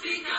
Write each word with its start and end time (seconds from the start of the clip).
Speak 0.00 0.37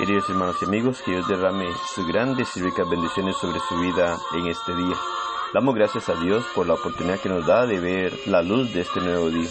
Queridos 0.00 0.30
hermanos 0.30 0.56
y 0.62 0.64
amigos, 0.64 1.02
que 1.02 1.10
Dios 1.10 1.28
derrame 1.28 1.66
sus 1.94 2.06
grandes 2.08 2.56
y 2.56 2.62
ricas 2.62 2.88
bendiciones 2.88 3.36
sobre 3.36 3.60
su 3.68 3.78
vida 3.78 4.16
en 4.34 4.46
este 4.46 4.74
día. 4.74 4.96
Damos 5.52 5.74
gracias 5.74 6.08
a 6.08 6.14
Dios 6.14 6.42
por 6.54 6.66
la 6.66 6.72
oportunidad 6.72 7.20
que 7.20 7.28
nos 7.28 7.46
da 7.46 7.66
de 7.66 7.78
ver 7.78 8.14
la 8.24 8.40
luz 8.40 8.72
de 8.72 8.80
este 8.80 8.98
nuevo 9.02 9.28
día. 9.28 9.50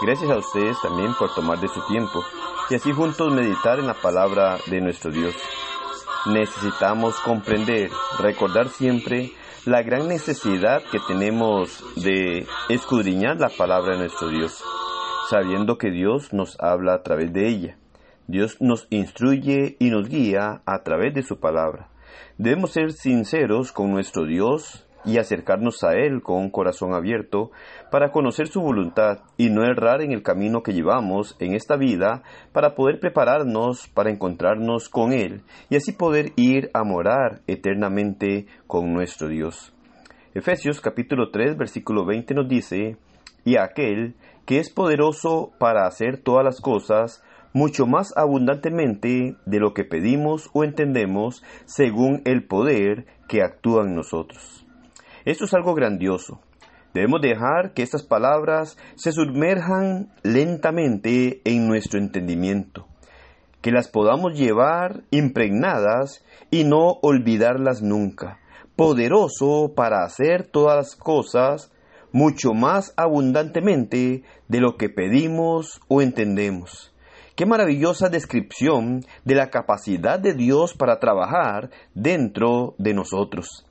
Gracias 0.00 0.30
a 0.30 0.36
ustedes 0.36 0.80
también 0.80 1.12
por 1.14 1.34
tomar 1.34 1.58
de 1.58 1.66
su 1.66 1.84
tiempo 1.88 2.22
y 2.70 2.76
así 2.76 2.92
juntos 2.92 3.34
meditar 3.34 3.80
en 3.80 3.88
la 3.88 3.94
palabra 3.94 4.56
de 4.66 4.80
nuestro 4.80 5.10
Dios. 5.10 5.34
Necesitamos 6.26 7.18
comprender, 7.18 7.90
recordar 8.20 8.68
siempre 8.68 9.32
la 9.64 9.82
gran 9.82 10.06
necesidad 10.06 10.84
que 10.92 11.00
tenemos 11.08 11.84
de 11.96 12.46
escudriñar 12.68 13.40
la 13.40 13.48
palabra 13.48 13.94
de 13.94 14.02
nuestro 14.02 14.28
Dios, 14.28 14.62
sabiendo 15.28 15.76
que 15.76 15.90
Dios 15.90 16.32
nos 16.32 16.56
habla 16.60 16.94
a 16.94 17.02
través 17.02 17.32
de 17.32 17.48
ella 17.48 17.78
Dios 18.26 18.60
nos 18.60 18.86
instruye 18.90 19.76
y 19.78 19.90
nos 19.90 20.08
guía 20.08 20.62
a 20.64 20.82
través 20.82 21.14
de 21.14 21.22
su 21.22 21.38
palabra. 21.38 21.88
Debemos 22.38 22.72
ser 22.72 22.92
sinceros 22.92 23.72
con 23.72 23.90
nuestro 23.90 24.26
Dios 24.26 24.86
y 25.04 25.18
acercarnos 25.18 25.82
a 25.82 25.94
Él 25.94 26.22
con 26.22 26.38
un 26.38 26.50
corazón 26.50 26.94
abierto 26.94 27.50
para 27.90 28.10
conocer 28.10 28.48
su 28.48 28.60
voluntad 28.60 29.20
y 29.36 29.50
no 29.50 29.64
errar 29.64 30.00
en 30.02 30.12
el 30.12 30.22
camino 30.22 30.62
que 30.62 30.72
llevamos 30.72 31.36
en 31.40 31.54
esta 31.54 31.76
vida 31.76 32.22
para 32.52 32.74
poder 32.74 33.00
prepararnos 33.00 33.88
para 33.88 34.10
encontrarnos 34.10 34.88
con 34.88 35.12
Él 35.12 35.42
y 35.70 35.76
así 35.76 35.92
poder 35.92 36.32
ir 36.36 36.70
a 36.74 36.84
morar 36.84 37.40
eternamente 37.46 38.46
con 38.66 38.92
nuestro 38.92 39.28
Dios. 39.28 39.72
Efesios 40.34 40.80
capítulo 40.80 41.30
3 41.30 41.56
versículo 41.56 42.06
20 42.06 42.34
nos 42.34 42.48
dice, 42.48 42.96
y 43.44 43.56
aquel 43.56 44.14
que 44.46 44.58
es 44.58 44.70
poderoso 44.70 45.52
para 45.58 45.86
hacer 45.86 46.18
todas 46.22 46.44
las 46.44 46.60
cosas 46.60 47.22
mucho 47.52 47.86
más 47.86 48.12
abundantemente 48.16 49.36
de 49.44 49.60
lo 49.60 49.74
que 49.74 49.84
pedimos 49.84 50.50
o 50.52 50.64
entendemos 50.64 51.42
según 51.64 52.22
el 52.24 52.46
poder 52.46 53.06
que 53.28 53.42
actúa 53.42 53.84
en 53.84 53.94
nosotros. 53.94 54.66
Esto 55.24 55.44
es 55.44 55.54
algo 55.54 55.74
grandioso. 55.74 56.40
Debemos 56.94 57.22
dejar 57.22 57.72
que 57.72 57.82
estas 57.82 58.02
palabras 58.02 58.76
se 58.96 59.12
sumerjan 59.12 60.12
lentamente 60.22 61.40
en 61.44 61.66
nuestro 61.66 61.98
entendimiento, 61.98 62.86
que 63.62 63.70
las 63.70 63.88
podamos 63.88 64.38
llevar 64.38 65.04
impregnadas 65.10 66.24
y 66.50 66.64
no 66.64 66.98
olvidarlas 67.02 67.82
nunca. 67.82 68.40
Poderoso 68.76 69.72
para 69.74 70.04
hacer 70.04 70.46
todas 70.46 70.76
las 70.76 70.96
cosas 70.96 71.72
mucho 72.10 72.52
más 72.52 72.92
abundantemente 72.96 74.22
de 74.48 74.60
lo 74.60 74.76
que 74.76 74.90
pedimos 74.90 75.80
o 75.88 76.02
entendemos 76.02 76.91
Qué 77.34 77.46
maravillosa 77.46 78.10
descripción 78.10 79.00
de 79.24 79.34
la 79.34 79.48
capacidad 79.48 80.20
de 80.20 80.34
Dios 80.34 80.74
para 80.74 80.98
trabajar 80.98 81.70
dentro 81.94 82.74
de 82.76 82.92
nosotros. 82.92 83.64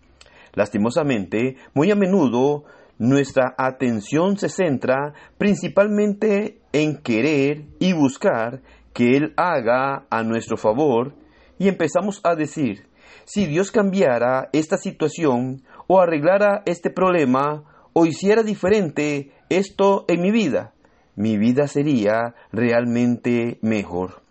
Lastimosamente, 0.54 1.58
muy 1.76 1.92
a 1.92 1.96
menudo 1.96 2.64
nuestra 2.98 3.54
atención 3.60 4.38
se 4.38 4.50
centra 4.50 5.14
principalmente 5.38 6.60
en 6.74 6.98
querer 6.98 7.66
y 7.80 7.94
buscar 7.94 8.62
que 8.94 9.16
Él 9.16 9.34
haga 9.38 10.08
a 10.10 10.24
nuestro 10.24 10.58
favor 10.58 11.14
y 11.60 11.68
empezamos 11.68 12.20
a 12.24 12.34
decir, 12.34 12.88
si 13.26 13.46
Dios 13.46 13.72
cambiara 13.72 14.50
esta 14.54 14.78
situación 14.78 15.62
o 15.86 16.02
arreglara 16.02 16.64
este 16.66 16.90
problema 16.90 17.90
o 17.94 18.08
hiciera 18.08 18.42
diferente 18.42 19.32
esto 19.50 20.06
en 20.08 20.22
mi 20.22 20.32
vida, 20.32 20.74
mi 21.16 21.38
vida 21.38 21.68
sería 21.68 22.36
realmente 22.52 23.60
mejor. 23.62 24.22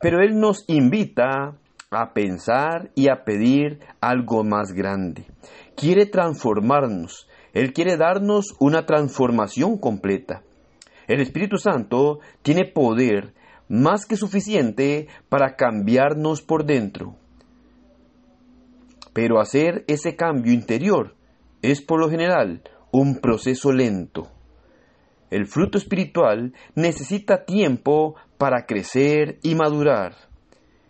Pero 0.00 0.20
Él 0.20 0.38
nos 0.38 0.64
invita 0.68 1.56
a 1.90 2.12
pensar 2.12 2.90
y 2.94 3.08
a 3.08 3.24
pedir 3.24 3.80
algo 4.00 4.44
más 4.44 4.72
grande. 4.72 5.26
Quiere 5.74 6.06
transformarnos. 6.06 7.28
Él 7.52 7.72
quiere 7.72 7.96
darnos 7.96 8.54
una 8.60 8.84
transformación 8.84 9.78
completa. 9.78 10.42
El 11.06 11.20
Espíritu 11.20 11.56
Santo 11.56 12.20
tiene 12.42 12.66
poder 12.66 13.32
más 13.68 14.06
que 14.06 14.16
suficiente 14.16 15.08
para 15.28 15.56
cambiarnos 15.56 16.42
por 16.42 16.64
dentro. 16.64 17.16
Pero 19.12 19.40
hacer 19.40 19.84
ese 19.88 20.16
cambio 20.16 20.52
interior 20.52 21.14
es 21.62 21.80
por 21.82 22.00
lo 22.00 22.10
general 22.10 22.62
un 22.92 23.20
proceso 23.20 23.72
lento. 23.72 24.28
El 25.30 25.46
fruto 25.46 25.78
espiritual 25.78 26.54
necesita 26.74 27.44
tiempo 27.44 28.14
para 28.38 28.64
crecer 28.66 29.38
y 29.42 29.54
madurar. 29.54 30.14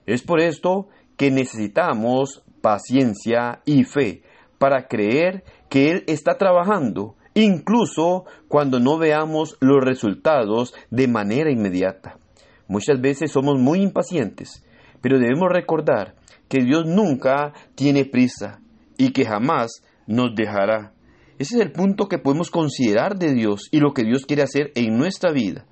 Es 0.06 0.22
por 0.22 0.40
esto 0.40 0.88
que 1.16 1.30
necesitamos 1.30 2.42
paciencia 2.60 3.60
y 3.64 3.84
fe 3.84 4.22
para 4.58 4.86
creer 4.86 5.44
que 5.68 5.90
Él 5.90 6.04
está 6.06 6.36
trabajando, 6.38 7.16
incluso 7.34 8.24
cuando 8.48 8.80
no 8.80 8.98
veamos 8.98 9.56
los 9.60 9.84
resultados 9.84 10.74
de 10.90 11.08
manera 11.08 11.50
inmediata. 11.50 12.18
Muchas 12.68 13.00
veces 13.00 13.32
somos 13.32 13.58
muy 13.58 13.80
impacientes, 13.80 14.64
pero 15.00 15.18
debemos 15.18 15.48
recordar 15.50 16.14
que 16.48 16.62
Dios 16.62 16.86
nunca 16.86 17.52
tiene 17.74 18.04
prisa 18.04 18.60
y 18.96 19.12
que 19.12 19.24
jamás 19.24 19.82
nos 20.06 20.34
dejará. 20.34 20.92
Ese 21.38 21.56
es 21.56 21.60
el 21.60 21.72
punto 21.72 22.08
que 22.08 22.18
podemos 22.18 22.50
considerar 22.50 23.16
de 23.16 23.32
Dios 23.32 23.68
y 23.70 23.78
lo 23.78 23.92
que 23.92 24.02
Dios 24.02 24.26
quiere 24.26 24.42
hacer 24.42 24.72
en 24.74 24.98
nuestra 24.98 25.30
vida. 25.30 25.66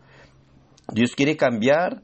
Dios 0.92 1.14
quiere 1.16 1.36
cambiar 1.36 2.02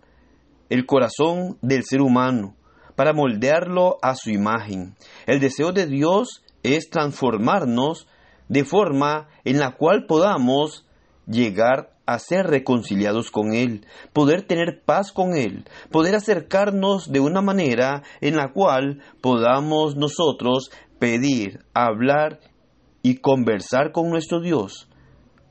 el 0.68 0.84
corazón 0.86 1.58
del 1.62 1.84
ser 1.84 2.00
humano 2.00 2.56
para 2.96 3.12
moldearlo 3.12 3.98
a 4.02 4.16
su 4.16 4.30
imagen. 4.30 4.96
El 5.26 5.38
deseo 5.38 5.72
de 5.72 5.86
Dios 5.86 6.42
es 6.62 6.90
transformarnos 6.90 8.08
de 8.48 8.64
forma 8.64 9.28
en 9.44 9.60
la 9.60 9.76
cual 9.76 10.06
podamos 10.06 10.86
llegar 11.26 11.92
a 12.04 12.18
ser 12.18 12.46
reconciliados 12.46 13.30
con 13.30 13.54
Él, 13.54 13.86
poder 14.12 14.42
tener 14.42 14.82
paz 14.84 15.12
con 15.12 15.36
Él, 15.36 15.64
poder 15.90 16.16
acercarnos 16.16 17.12
de 17.12 17.20
una 17.20 17.40
manera 17.40 18.02
en 18.20 18.36
la 18.36 18.52
cual 18.52 19.02
podamos 19.20 19.96
nosotros 19.96 20.70
pedir, 20.98 21.60
hablar 21.74 22.40
y 23.02 23.16
conversar 23.16 23.92
con 23.92 24.08
nuestro 24.10 24.40
Dios 24.40 24.88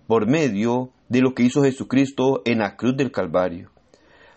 por 0.07 0.28
medio 0.28 0.91
de 1.09 1.22
lo 1.22 1.34
que 1.34 1.44
hizo 1.44 1.63
Jesucristo 1.63 2.41
en 2.45 2.59
la 2.59 2.75
cruz 2.75 2.95
del 2.95 3.12
Calvario. 3.12 3.72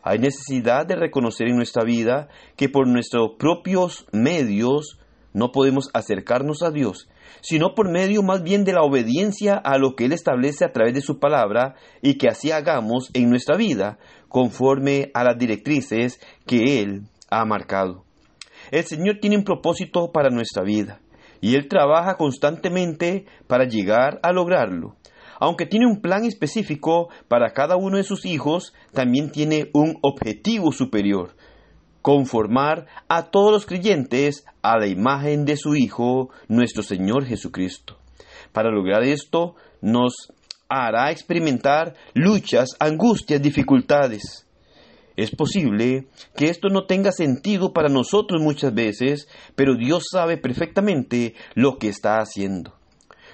Hay 0.02 0.18
necesidad 0.18 0.86
de 0.86 0.96
reconocer 0.96 1.48
en 1.48 1.56
nuestra 1.56 1.84
vida 1.84 2.28
que 2.56 2.68
por 2.68 2.86
nuestros 2.86 3.32
propios 3.38 4.06
medios 4.12 4.98
no 5.32 5.50
podemos 5.50 5.88
acercarnos 5.94 6.62
a 6.62 6.70
Dios, 6.70 7.08
sino 7.40 7.74
por 7.74 7.90
medio 7.90 8.22
más 8.22 8.42
bien 8.42 8.64
de 8.64 8.72
la 8.72 8.82
obediencia 8.82 9.54
a 9.56 9.78
lo 9.78 9.96
que 9.96 10.04
Él 10.04 10.12
establece 10.12 10.64
a 10.64 10.72
través 10.72 10.94
de 10.94 11.00
su 11.00 11.18
palabra 11.18 11.74
y 12.02 12.18
que 12.18 12.28
así 12.28 12.50
hagamos 12.50 13.10
en 13.14 13.30
nuestra 13.30 13.56
vida 13.56 13.98
conforme 14.28 15.10
a 15.14 15.24
las 15.24 15.38
directrices 15.38 16.20
que 16.46 16.82
Él 16.82 17.08
ha 17.30 17.44
marcado. 17.44 18.04
El 18.70 18.84
Señor 18.84 19.18
tiene 19.20 19.36
un 19.36 19.44
propósito 19.44 20.12
para 20.12 20.30
nuestra 20.30 20.62
vida 20.62 21.00
y 21.44 21.56
Él 21.56 21.68
trabaja 21.68 22.16
constantemente 22.16 23.26
para 23.46 23.68
llegar 23.68 24.18
a 24.22 24.32
lograrlo. 24.32 24.96
Aunque 25.38 25.66
tiene 25.66 25.86
un 25.86 26.00
plan 26.00 26.24
específico 26.24 27.10
para 27.28 27.52
cada 27.52 27.76
uno 27.76 27.98
de 27.98 28.02
sus 28.02 28.24
hijos, 28.24 28.72
también 28.94 29.30
tiene 29.30 29.68
un 29.74 29.98
objetivo 30.00 30.72
superior, 30.72 31.36
conformar 32.00 32.86
a 33.08 33.24
todos 33.24 33.52
los 33.52 33.66
creyentes 33.66 34.46
a 34.62 34.78
la 34.78 34.86
imagen 34.86 35.44
de 35.44 35.58
su 35.58 35.76
Hijo, 35.76 36.30
nuestro 36.48 36.82
Señor 36.82 37.26
Jesucristo. 37.26 37.98
Para 38.52 38.70
lograr 38.70 39.02
esto, 39.02 39.54
nos 39.82 40.32
hará 40.70 41.10
experimentar 41.10 41.92
luchas, 42.14 42.70
angustias, 42.80 43.42
dificultades. 43.42 44.46
Es 45.16 45.30
posible 45.30 46.08
que 46.36 46.46
esto 46.46 46.68
no 46.68 46.86
tenga 46.86 47.12
sentido 47.12 47.72
para 47.72 47.88
nosotros 47.88 48.42
muchas 48.42 48.74
veces, 48.74 49.28
pero 49.54 49.76
Dios 49.76 50.04
sabe 50.10 50.38
perfectamente 50.38 51.34
lo 51.54 51.78
que 51.78 51.88
está 51.88 52.18
haciendo. 52.18 52.74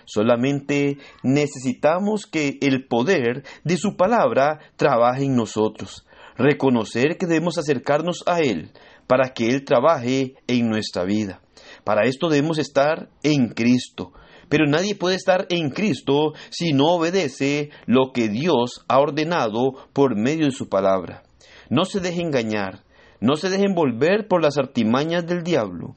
Solamente 0.04 0.98
necesitamos 1.22 2.26
que 2.26 2.58
el 2.60 2.86
poder 2.86 3.44
de 3.64 3.76
su 3.76 3.96
palabra 3.96 4.58
trabaje 4.76 5.24
en 5.24 5.36
nosotros. 5.36 6.06
reconocer 6.36 7.18
que 7.18 7.26
debemos 7.26 7.58
acercarnos 7.58 8.22
a 8.26 8.40
Él 8.40 8.70
para 9.06 9.34
que 9.34 9.48
Él 9.48 9.62
trabaje 9.62 10.36
en 10.46 10.70
nuestra 10.70 11.04
vida. 11.04 11.42
Para 11.84 12.06
esto 12.06 12.30
debemos 12.30 12.58
estar 12.58 13.10
en 13.22 13.48
Cristo. 13.48 14.12
Pero 14.48 14.64
nadie 14.66 14.94
puede 14.94 15.16
estar 15.16 15.46
en 15.50 15.68
Cristo 15.68 16.32
si 16.48 16.72
no 16.72 16.94
obedece 16.94 17.68
lo 17.84 18.12
que 18.14 18.28
Dios 18.28 18.86
ha 18.88 19.00
ordenado 19.00 19.74
por 19.92 20.16
medio 20.16 20.46
de 20.46 20.52
su 20.52 20.70
palabra. 20.70 21.24
No 21.70 21.84
se 21.84 22.00
deje 22.00 22.20
engañar, 22.20 22.82
no 23.20 23.36
se 23.36 23.48
deje 23.48 23.64
envolver 23.64 24.26
por 24.28 24.42
las 24.42 24.58
artimañas 24.58 25.26
del 25.26 25.44
diablo. 25.44 25.94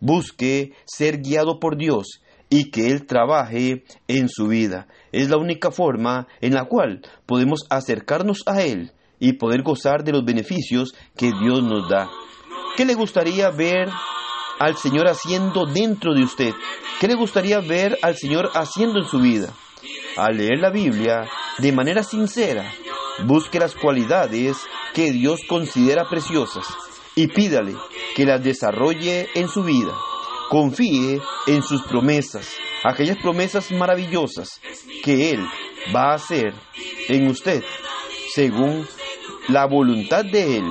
Busque 0.00 0.74
ser 0.84 1.22
guiado 1.22 1.58
por 1.58 1.76
Dios 1.76 2.22
y 2.50 2.70
que 2.70 2.90
Él 2.90 3.06
trabaje 3.06 3.84
en 4.06 4.28
su 4.28 4.48
vida. 4.48 4.86
Es 5.10 5.30
la 5.30 5.38
única 5.38 5.70
forma 5.70 6.28
en 6.40 6.54
la 6.54 6.64
cual 6.66 7.02
podemos 7.26 7.66
acercarnos 7.70 8.42
a 8.46 8.62
Él 8.62 8.92
y 9.18 9.32
poder 9.32 9.62
gozar 9.62 10.04
de 10.04 10.12
los 10.12 10.24
beneficios 10.24 10.94
que 11.16 11.32
Dios 11.32 11.62
nos 11.62 11.88
da. 11.88 12.08
¿Qué 12.76 12.84
le 12.84 12.94
gustaría 12.94 13.50
ver 13.50 13.88
al 14.58 14.76
Señor 14.76 15.08
haciendo 15.08 15.66
dentro 15.66 16.14
de 16.14 16.22
usted? 16.22 16.52
¿Qué 17.00 17.08
le 17.08 17.14
gustaría 17.14 17.60
ver 17.60 17.98
al 18.02 18.16
Señor 18.16 18.50
haciendo 18.54 18.98
en 19.00 19.06
su 19.06 19.20
vida? 19.20 19.52
Al 20.16 20.36
leer 20.36 20.58
la 20.58 20.70
Biblia 20.70 21.28
de 21.58 21.72
manera 21.72 22.02
sincera, 22.02 22.70
busque 23.24 23.58
las 23.58 23.74
cualidades 23.74 24.58
que 24.94 25.12
Dios 25.12 25.40
considera 25.48 26.08
preciosas 26.08 26.66
y 27.14 27.28
pídale 27.28 27.74
que 28.14 28.24
las 28.24 28.42
desarrolle 28.42 29.28
en 29.34 29.48
su 29.48 29.62
vida. 29.62 29.92
Confíe 30.50 31.20
en 31.46 31.62
sus 31.62 31.82
promesas, 31.82 32.48
aquellas 32.84 33.18
promesas 33.18 33.70
maravillosas 33.70 34.60
que 35.02 35.30
Él 35.32 35.44
va 35.94 36.12
a 36.12 36.14
hacer 36.14 36.54
en 37.08 37.28
usted 37.28 37.62
según 38.34 38.86
la 39.48 39.66
voluntad 39.66 40.24
de 40.24 40.58
Él 40.58 40.64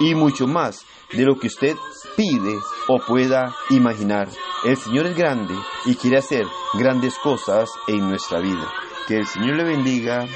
y 0.00 0.14
mucho 0.14 0.46
más 0.46 0.84
de 1.12 1.24
lo 1.24 1.38
que 1.38 1.46
usted 1.46 1.76
pide 2.16 2.54
o 2.88 2.98
pueda 2.98 3.54
imaginar. 3.70 4.28
El 4.64 4.76
Señor 4.76 5.06
es 5.06 5.16
grande 5.16 5.54
y 5.86 5.94
quiere 5.94 6.18
hacer 6.18 6.46
grandes 6.74 7.14
cosas 7.18 7.70
en 7.88 8.08
nuestra 8.08 8.40
vida. 8.40 8.72
Que 9.06 9.16
el 9.16 9.26
Señor 9.26 9.56
le 9.56 9.64
bendiga 9.64 10.26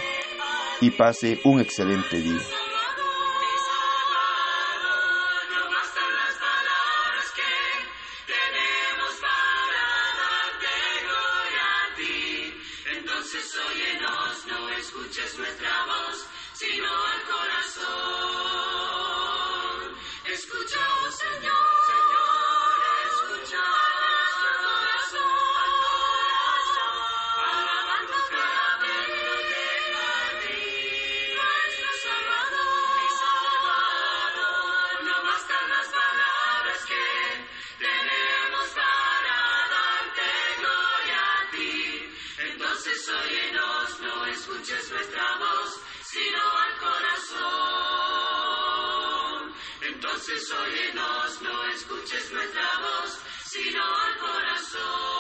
y 0.81 0.91
pase 0.91 1.41
un 1.45 1.61
excelente 1.61 2.17
día. 2.19 2.43
entonces 50.17 50.51
óyenos, 50.51 51.43
no 51.43 51.67
escuches 51.75 52.33
nuestra 52.33 52.63
voz, 52.81 53.19
sino 53.45 53.83
al 53.85 54.19
corazón. 54.19 55.16